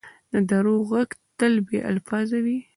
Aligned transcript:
د 0.31 0.33
درد 0.49 0.79
ږغ 0.89 1.09
تل 1.37 1.53
بې 1.67 1.79
الفاظه 1.91 2.37
وي. 2.45 2.57